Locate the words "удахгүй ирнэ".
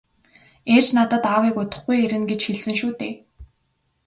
1.61-2.27